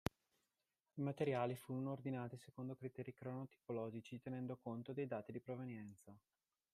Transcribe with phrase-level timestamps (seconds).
[0.95, 6.19] I materiali furono ordinati secondo criteri crono-tipologici, tenendo conto dei dati di provenienza.